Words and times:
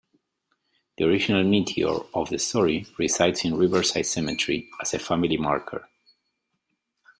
The 0.97 1.03
original 1.03 1.43
meteor 1.43 1.95
of 2.15 2.31
the 2.31 2.39
story 2.39 2.87
resides 2.97 3.45
in 3.45 3.55
Riverside 3.55 4.07
Cemetery 4.07 4.67
as 4.81 4.95
a 4.95 4.97
family 4.97 5.37
marker. 5.37 5.87